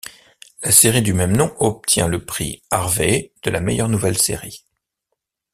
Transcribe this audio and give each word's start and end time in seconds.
La 0.63 0.71
série 0.71 1.03
du 1.03 1.13
même 1.13 1.37
nom 1.37 1.53
obtient 1.59 2.07
le 2.07 2.25
prix 2.25 2.63
Harvey 2.71 3.33
de 3.43 3.51
la 3.51 3.59
meilleure 3.61 3.87
nouvelle 3.87 4.17
série. 4.17 4.65